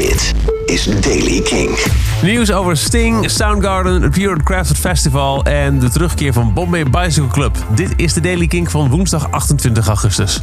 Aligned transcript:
Dit 0.00 0.34
is 0.66 0.84
Daily 1.00 1.40
King. 1.40 1.78
Nieuws 2.22 2.52
over 2.52 2.76
Sting, 2.76 3.30
Soundgarden, 3.30 4.02
het 4.02 4.10
Pure 4.10 4.42
Crafted 4.42 4.76
Festival 4.76 5.44
en 5.44 5.78
de 5.78 5.90
terugkeer 5.90 6.32
van 6.32 6.52
Bombay 6.54 6.84
Bicycle 6.84 7.28
Club. 7.28 7.56
Dit 7.74 7.92
is 7.96 8.12
de 8.12 8.20
Daily 8.20 8.46
King 8.46 8.70
van 8.70 8.90
woensdag 8.90 9.30
28 9.30 9.86
augustus. 9.86 10.42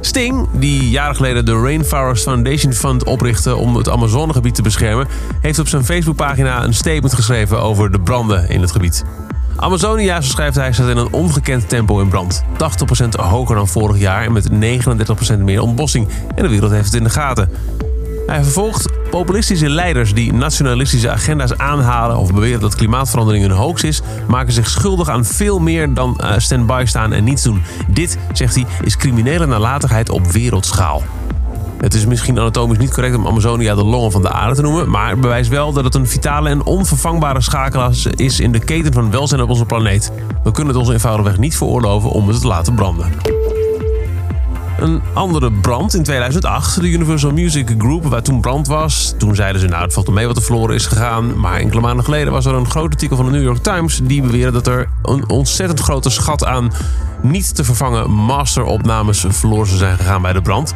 Sting, 0.00 0.48
die 0.52 0.90
jaren 0.90 1.16
geleden 1.16 1.44
de 1.44 1.60
Rainforest 1.60 2.22
Foundation 2.22 2.72
Fund 2.72 3.04
oprichtte 3.04 3.56
om 3.56 3.76
het 3.76 3.88
Amazonegebied 3.88 4.54
te 4.54 4.62
beschermen, 4.62 5.08
heeft 5.40 5.58
op 5.58 5.68
zijn 5.68 5.84
Facebookpagina 5.84 6.64
een 6.64 6.74
statement 6.74 7.14
geschreven 7.14 7.60
over 7.60 7.92
de 7.92 8.00
branden 8.00 8.48
in 8.48 8.60
het 8.60 8.72
gebied. 8.72 9.04
Amazonia, 9.56 10.20
zo 10.20 10.30
schrijft 10.30 10.56
hij, 10.56 10.72
staat 10.72 10.88
in 10.88 10.96
een 10.96 11.12
ongekend 11.12 11.68
tempo 11.68 12.00
in 12.00 12.08
brand. 12.08 12.44
80% 13.04 13.08
hoger 13.16 13.56
dan 13.56 13.68
vorig 13.68 13.98
jaar 13.98 14.24
en 14.24 14.32
met 14.32 14.48
39% 14.50 15.38
meer 15.38 15.60
ontbossing. 15.60 16.08
En 16.34 16.42
de 16.42 16.48
wereld 16.48 16.70
heeft 16.70 16.84
het 16.84 16.94
in 16.94 17.04
de 17.04 17.10
gaten. 17.10 17.48
Hij 18.26 18.42
vervolgt 18.42 18.88
populistische 19.10 19.68
leiders 19.68 20.14
die 20.14 20.32
nationalistische 20.32 21.10
agenda's 21.10 21.56
aanhalen 21.56 22.16
of 22.16 22.32
beweren 22.32 22.60
dat 22.60 22.74
klimaatverandering 22.74 23.44
een 23.44 23.50
hoax 23.50 23.82
is, 23.82 24.02
maken 24.28 24.52
zich 24.52 24.68
schuldig 24.68 25.08
aan 25.08 25.24
veel 25.24 25.58
meer 25.58 25.94
dan 25.94 26.20
uh, 26.20 26.32
stand-by 26.36 26.82
staan 26.86 27.12
en 27.12 27.24
niets 27.24 27.42
doen. 27.42 27.62
Dit, 27.88 28.18
zegt 28.32 28.54
hij, 28.54 28.66
is 28.82 28.96
criminele 28.96 29.46
nalatigheid 29.46 30.10
op 30.10 30.26
wereldschaal. 30.26 31.02
Het 31.76 31.94
is 31.94 32.06
misschien 32.06 32.38
anatomisch 32.38 32.78
niet 32.78 32.92
correct 32.92 33.16
om 33.16 33.26
Amazonia 33.26 33.74
de 33.74 33.84
longen 33.84 34.12
van 34.12 34.22
de 34.22 34.30
aarde 34.30 34.54
te 34.54 34.62
noemen, 34.62 34.90
maar 34.90 35.18
bewijst 35.18 35.50
wel 35.50 35.72
dat 35.72 35.84
het 35.84 35.94
een 35.94 36.08
vitale 36.08 36.48
en 36.48 36.64
onvervangbare 36.64 37.40
schakelaar 37.40 37.92
is 38.14 38.40
in 38.40 38.52
de 38.52 38.58
keten 38.58 38.92
van 38.92 39.10
welzijn 39.10 39.42
op 39.42 39.48
onze 39.48 39.64
planeet. 39.64 40.12
We 40.44 40.50
kunnen 40.50 40.74
het 40.74 40.82
ons 40.82 40.92
eenvoudigweg 40.92 41.38
niet 41.38 41.56
veroorloven 41.56 42.10
om 42.10 42.28
het 42.28 42.40
te 42.40 42.46
laten 42.46 42.74
branden. 42.74 43.33
Een 44.78 45.02
andere 45.12 45.52
brand 45.52 45.94
in 45.94 46.02
2008, 46.02 46.80
de 46.80 46.88
Universal 46.88 47.32
Music 47.32 47.74
Group, 47.78 48.04
waar 48.04 48.22
toen 48.22 48.40
brand 48.40 48.66
was. 48.66 49.14
Toen 49.18 49.34
zeiden 49.34 49.60
ze, 49.60 49.66
nou 49.66 49.82
het 49.82 49.92
valt 49.92 50.10
mee 50.10 50.26
wat 50.26 50.36
er 50.36 50.42
verloren 50.42 50.74
is 50.74 50.86
gegaan. 50.86 51.40
Maar 51.40 51.58
enkele 51.58 51.80
maanden 51.80 52.04
geleden 52.04 52.32
was 52.32 52.46
er 52.46 52.54
een 52.54 52.70
groot 52.70 52.90
artikel 52.90 53.16
van 53.16 53.24
de 53.24 53.30
New 53.30 53.42
York 53.42 53.62
Times... 53.62 54.00
die 54.02 54.22
beweerde 54.22 54.52
dat 54.52 54.66
er 54.66 54.88
een 55.02 55.28
ontzettend 55.28 55.80
grote 55.80 56.10
schat 56.10 56.44
aan 56.44 56.72
niet 57.22 57.54
te 57.54 57.64
vervangen 57.64 58.10
masteropnames 58.10 59.24
verloren 59.28 59.78
zijn 59.78 59.96
gegaan 59.96 60.22
bij 60.22 60.32
de 60.32 60.42
brand. 60.42 60.74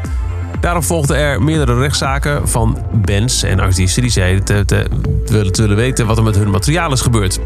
Daarop 0.61 0.85
volgden 0.85 1.17
er 1.17 1.43
meerdere 1.43 1.79
rechtszaken 1.79 2.49
van 2.49 2.79
bands 2.93 3.43
en 3.43 3.61
artiesten 3.61 4.03
die 4.03 4.11
zeiden 4.11 4.45
te, 4.45 4.65
te, 4.65 4.87
te, 5.25 5.63
willen 5.63 5.77
weten 5.77 6.07
wat 6.07 6.17
er 6.17 6.23
met 6.23 6.37
hun 6.37 6.51
materiaal 6.51 6.93
is 6.93 7.01
gebeurd. 7.01 7.41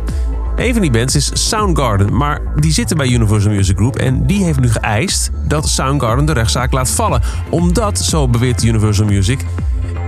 Een 0.57 0.73
van 0.73 0.83
die 0.83 0.91
bands 0.91 1.15
is 1.15 1.31
Soundgarden, 1.49 2.17
maar 2.17 2.41
die 2.57 2.73
zitten 2.73 2.97
bij 2.97 3.09
Universal 3.09 3.51
Music 3.51 3.77
Group 3.77 3.97
en 3.97 4.27
die 4.27 4.45
heeft 4.45 4.61
nu 4.61 4.69
geëist 4.69 5.31
dat 5.49 5.69
Soundgarden 5.69 6.25
de 6.25 6.33
rechtszaak 6.33 6.73
laat 6.73 6.91
vallen. 6.91 7.23
Omdat, 7.51 7.99
zo 7.99 8.29
beweert 8.29 8.63
Universal 8.63 9.07
Music, 9.07 9.45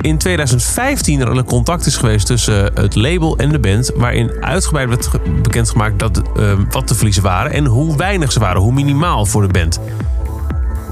in 0.00 0.18
2015 0.18 1.20
er 1.20 1.28
een 1.28 1.44
contact 1.44 1.86
is 1.86 1.96
geweest 1.96 2.26
tussen 2.26 2.70
het 2.74 2.94
label 2.94 3.36
en 3.36 3.48
de 3.48 3.58
band, 3.58 3.92
waarin 3.96 4.30
uitgebreid 4.40 4.88
werd 4.88 5.08
bekendgemaakt 5.42 5.98
dat, 5.98 6.22
uh, 6.36 6.52
wat 6.70 6.88
de 6.88 6.94
verliezen 6.94 7.22
waren 7.22 7.52
en 7.52 7.64
hoe 7.64 7.96
weinig 7.96 8.32
ze 8.32 8.40
waren, 8.40 8.60
hoe 8.60 8.72
minimaal 8.72 9.26
voor 9.26 9.42
de 9.42 9.52
band. 9.52 9.80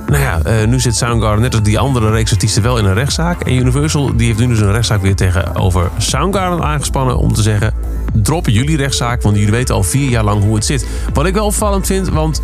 Nou 0.07 0.23
ja, 0.23 0.41
uh, 0.47 0.69
nu 0.69 0.81
zit 0.81 0.97
Soundgarden 0.97 1.41
net 1.41 1.55
als 1.55 1.63
die 1.63 1.79
andere 1.79 2.11
reeks 2.11 2.33
artiesten 2.33 2.63
wel 2.63 2.79
in 2.79 2.85
een 2.85 2.95
rechtszaak. 2.95 3.41
En 3.41 3.55
Universal 3.55 4.17
die 4.17 4.27
heeft 4.27 4.39
nu 4.39 4.47
dus 4.47 4.61
een 4.61 4.73
rechtszaak 4.73 5.03
weer 5.03 5.17
tegenover 5.17 5.91
Soundgarden 5.99 6.63
aangespannen 6.63 7.17
om 7.17 7.33
te 7.33 7.43
zeggen... 7.43 7.75
drop 8.13 8.49
jullie 8.49 8.77
rechtszaak, 8.77 9.23
want 9.23 9.37
jullie 9.37 9.51
weten 9.51 9.75
al 9.75 9.83
vier 9.83 10.09
jaar 10.09 10.25
lang 10.25 10.43
hoe 10.43 10.55
het 10.55 10.65
zit. 10.65 10.87
Wat 11.13 11.27
ik 11.27 11.35
wel 11.35 11.47
opvallend 11.47 11.87
vind, 11.87 12.09
want 12.09 12.43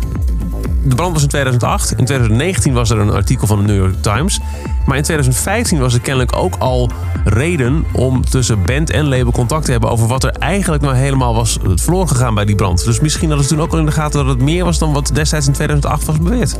de 0.83 0.95
brand 0.95 1.13
was 1.13 1.21
in 1.21 1.27
2008. 1.27 1.91
In 1.91 2.05
2019 2.05 2.73
was 2.73 2.89
er 2.89 2.97
een 2.97 3.11
artikel 3.11 3.47
van 3.47 3.57
de 3.57 3.63
New 3.63 3.77
York 3.77 4.01
Times. 4.01 4.39
Maar 4.85 4.97
in 4.97 5.03
2015 5.03 5.79
was 5.79 5.93
er 5.93 5.99
kennelijk 5.99 6.35
ook 6.35 6.55
al 6.55 6.91
reden 7.23 7.85
om 7.91 8.25
tussen 8.25 8.63
band 8.65 8.89
en 8.89 9.07
label 9.07 9.31
contact 9.31 9.65
te 9.65 9.71
hebben 9.71 9.89
over 9.89 10.07
wat 10.07 10.23
er 10.23 10.31
eigenlijk 10.31 10.81
nou 10.81 10.95
helemaal 10.95 11.35
was 11.35 11.57
verloren 11.75 12.07
gegaan 12.07 12.33
bij 12.33 12.45
die 12.45 12.55
brand. 12.55 12.85
Dus 12.85 12.99
misschien 12.99 13.27
hadden 13.27 13.47
ze 13.47 13.53
toen 13.53 13.63
ook 13.63 13.71
al 13.71 13.79
in 13.79 13.85
de 13.85 13.91
gaten 13.91 14.19
dat 14.19 14.35
het 14.35 14.43
meer 14.43 14.65
was 14.65 14.79
dan 14.79 14.93
wat 14.93 15.11
destijds 15.13 15.47
in 15.47 15.53
2008 15.53 16.05
was 16.05 16.17
beweerd. 16.17 16.59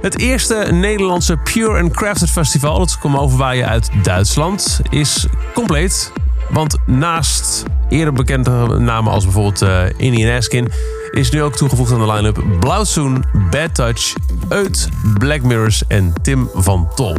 Het 0.00 0.18
eerste 0.18 0.54
Nederlandse 0.70 1.36
Pure 1.36 1.80
and 1.80 1.92
Crafted 1.92 2.30
Festival, 2.30 2.78
dat 2.78 2.98
komt 2.98 3.18
overwaaien 3.18 3.68
uit 3.68 3.90
Duitsland, 4.02 4.80
is 4.90 5.26
compleet. 5.54 6.12
Want 6.52 6.76
naast 6.86 7.64
eerder 7.88 8.12
bekende 8.12 8.78
namen 8.78 9.12
als 9.12 9.24
bijvoorbeeld 9.24 9.62
uh, 9.62 9.82
Indian 9.96 10.36
Askin... 10.36 10.72
is 11.10 11.30
nu 11.30 11.42
ook 11.42 11.56
toegevoegd 11.56 11.92
aan 11.92 11.98
de 11.98 12.12
line-up 12.12 12.44
Blauwzoen, 12.60 13.24
Bad 13.50 13.74
Touch, 13.74 14.14
Eut, 14.48 14.88
Black 15.18 15.42
Mirrors 15.42 15.86
en 15.86 16.12
Tim 16.22 16.48
van 16.54 16.88
Tol. 16.94 17.16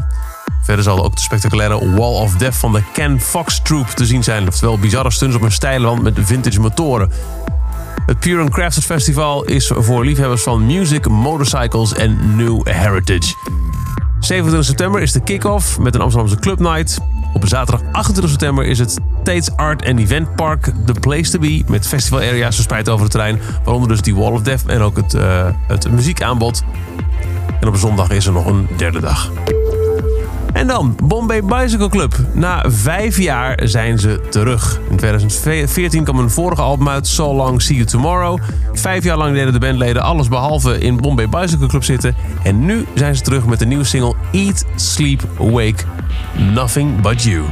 Verder 0.61 0.83
zal 0.83 1.03
ook 1.05 1.15
de 1.15 1.21
spectaculaire 1.21 1.95
Wall 1.95 2.13
of 2.13 2.33
Death 2.35 2.55
van 2.55 2.71
de 2.71 2.83
Ken 2.93 3.21
Fox 3.21 3.61
Troop 3.63 3.87
te 3.87 4.05
zien 4.05 4.23
zijn. 4.23 4.47
Oftewel 4.47 4.79
bizarre 4.79 5.11
stunts 5.11 5.35
op 5.35 5.41
een 5.41 5.51
steile 5.51 5.85
wand 5.85 6.01
met 6.01 6.19
vintage 6.21 6.59
motoren. 6.59 7.11
Het 8.05 8.19
Pure 8.19 8.41
and 8.41 8.49
Crafted 8.49 8.83
Festival 8.83 9.43
is 9.43 9.71
voor 9.75 10.05
liefhebbers 10.05 10.43
van 10.43 10.65
music, 10.65 11.07
motorcycles 11.07 11.93
en 11.93 12.35
new 12.35 12.67
heritage. 12.67 13.33
27 14.19 14.65
september 14.65 15.01
is 15.01 15.11
de 15.11 15.21
kick-off 15.23 15.79
met 15.79 15.95
een 15.95 16.01
Amsterdamse 16.01 16.39
Club 16.39 16.59
Night. 16.59 16.99
Op 17.33 17.47
zaterdag 17.47 17.81
28 17.91 18.31
september 18.31 18.65
is 18.65 18.79
het 18.79 18.99
Tates 19.23 19.55
Art 19.55 19.85
and 19.85 19.99
Event 19.99 20.35
Park 20.35 20.71
The 20.85 20.93
Place 20.99 21.31
to 21.31 21.39
Be... 21.39 21.63
met 21.67 21.87
festival 21.87 22.19
areas 22.19 22.55
verspreid 22.55 22.89
over 22.89 23.01
het 23.01 23.11
terrein. 23.11 23.39
Waaronder 23.63 23.89
dus 23.89 24.01
die 24.01 24.15
Wall 24.15 24.31
of 24.31 24.41
Death 24.41 24.65
en 24.65 24.81
ook 24.81 24.95
het, 24.95 25.13
uh, 25.13 25.47
het 25.67 25.91
muziekaanbod. 25.91 26.63
En 27.59 27.67
op 27.67 27.75
zondag 27.75 28.09
is 28.09 28.25
er 28.25 28.33
nog 28.33 28.45
een 28.45 28.67
derde 28.77 28.99
dag. 28.99 29.31
En 30.53 30.67
dan 30.67 30.95
Bombay 31.03 31.43
Bicycle 31.43 31.89
Club. 31.89 32.15
Na 32.33 32.63
vijf 32.67 33.17
jaar 33.17 33.59
zijn 33.63 33.99
ze 33.99 34.21
terug. 34.29 34.79
In 34.89 34.97
2014 34.97 36.03
kwam 36.03 36.17
hun 36.17 36.29
vorige 36.29 36.61
album 36.61 36.89
uit, 36.89 37.07
So 37.07 37.35
Long 37.35 37.61
See 37.61 37.75
You 37.75 37.87
Tomorrow. 37.87 38.39
Vijf 38.73 39.03
jaar 39.03 39.17
lang 39.17 39.33
deden 39.35 39.53
de 39.53 39.59
bandleden 39.59 40.01
alles 40.01 40.27
behalve 40.27 40.79
in 40.79 40.97
Bombay 40.97 41.29
Bicycle 41.29 41.67
Club 41.67 41.83
zitten. 41.83 42.15
En 42.43 42.65
nu 42.65 42.85
zijn 42.95 43.15
ze 43.15 43.21
terug 43.21 43.45
met 43.45 43.59
de 43.59 43.65
nieuwe 43.65 43.83
single 43.83 44.15
Eat, 44.31 44.65
Sleep, 44.75 45.21
Wake, 45.37 45.83
Nothing 46.53 47.01
But 47.01 47.23
You. 47.23 47.43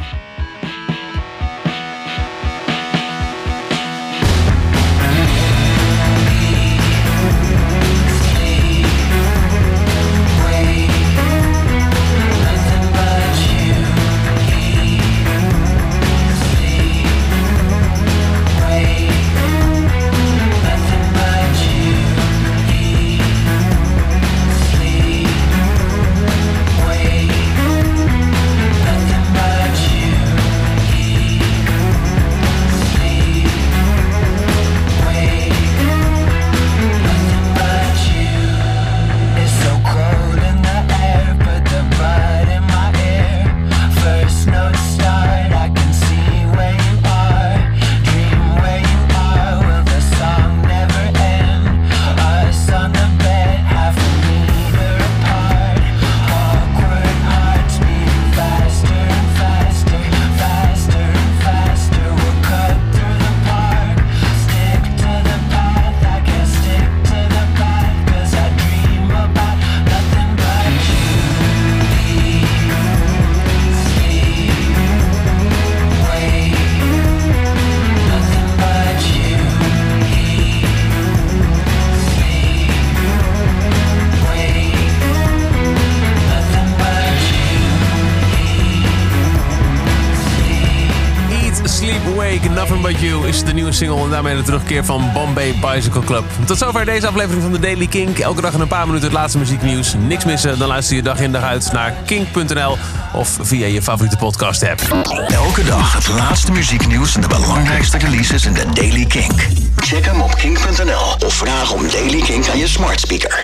Nothing 92.29 92.81
But 92.81 92.99
You 92.99 93.27
is 93.27 93.43
de 93.43 93.53
nieuwe 93.53 93.71
single 93.71 94.03
en 94.03 94.09
daarmee 94.09 94.35
de 94.35 94.41
terugkeer 94.41 94.85
van 94.85 95.09
Bombay 95.13 95.55
Bicycle 95.61 96.03
Club. 96.03 96.23
Tot 96.45 96.57
zover 96.57 96.85
deze 96.85 97.07
aflevering 97.07 97.41
van 97.41 97.51
de 97.51 97.59
Daily 97.59 97.87
Kink. 97.87 98.19
Elke 98.19 98.41
dag 98.41 98.53
in 98.53 98.59
een 98.59 98.67
paar 98.67 98.85
minuten 98.85 99.07
het 99.07 99.17
laatste 99.17 99.37
muzieknieuws. 99.37 99.95
Niks 100.07 100.25
missen, 100.25 100.59
dan 100.59 100.67
luister 100.67 100.95
je 100.95 101.01
dag 101.01 101.19
in 101.19 101.31
dag 101.31 101.43
uit 101.43 101.71
naar 101.71 101.93
kink.nl 102.05 102.77
of 103.13 103.37
via 103.41 103.65
je 103.65 103.81
favoriete 103.81 104.17
podcast 104.17 104.63
app. 104.63 104.81
Elke 105.27 105.63
dag 105.63 105.93
het 105.93 106.07
laatste 106.07 106.51
muzieknieuws 106.51 107.15
en 107.15 107.21
de 107.21 107.27
belangrijkste 107.27 107.97
releases 107.97 108.45
in 108.45 108.53
de 108.53 108.65
Daily 108.73 109.05
Kink. 109.05 109.47
Check 109.77 110.05
hem 110.05 110.21
op 110.21 110.35
kink.nl 110.35 111.27
of 111.27 111.33
vraag 111.33 111.73
om 111.73 111.89
Daily 111.91 112.21
Kink 112.21 112.47
aan 112.47 112.57
je 112.57 112.67
smart 112.67 112.99
speaker. 112.99 113.37